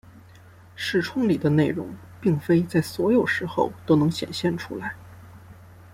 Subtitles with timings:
[0.75, 4.95] 视窗里的内容并非在所有时候都能显示出来。